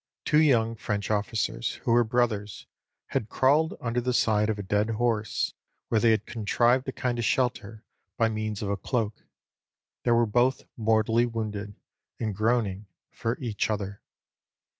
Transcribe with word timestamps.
_Two 0.25 0.41
young 0.41 0.75
French 0.75 1.11
officers, 1.11 1.75
who 1.83 1.91
were 1.91 2.03
brothers, 2.03 2.65
had 3.09 3.29
crawled 3.29 3.77
under 3.79 4.01
the 4.01 4.15
side 4.15 4.49
of 4.49 4.57
a 4.57 4.63
dead 4.63 4.89
horse, 4.89 5.53
where 5.89 5.99
they 6.01 6.09
had 6.09 6.25
contrived 6.25 6.87
a 6.87 6.91
kind 6.91 7.19
of 7.19 7.23
shelter 7.23 7.85
by 8.17 8.27
means 8.27 8.63
of 8.63 8.69
a 8.71 8.77
cloak: 8.77 9.23
they 10.01 10.09
were 10.09 10.25
both 10.25 10.63
mortally 10.75 11.27
wounded, 11.27 11.75
and 12.19 12.33
groaning 12.35 12.87
for 13.11 13.37
each 13.39 13.69
other. 13.69 14.01